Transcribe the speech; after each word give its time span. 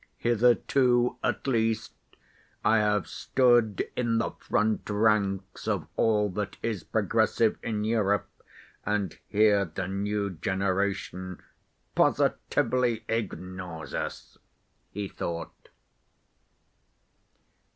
"Hitherto 0.17 1.17
at 1.23 1.45
least 1.45 1.93
I 2.65 2.77
have 2.79 3.07
stood 3.07 3.87
in 3.95 4.17
the 4.17 4.31
front 4.31 4.89
ranks 4.89 5.67
of 5.67 5.85
all 5.95 6.27
that 6.31 6.57
is 6.63 6.83
progressive 6.83 7.59
in 7.61 7.83
Europe, 7.83 8.27
and 8.83 9.15
here 9.27 9.63
the 9.65 9.87
new 9.87 10.31
generation 10.31 11.39
positively 11.93 13.03
ignores 13.09 13.93
us," 13.93 14.39
he 14.89 15.07
thought. 15.07 15.69